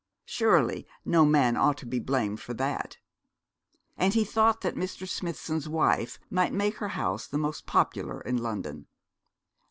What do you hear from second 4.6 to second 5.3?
that Mr.